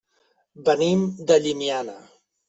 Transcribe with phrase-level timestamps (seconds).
[0.69, 1.95] Venim de Llimiana.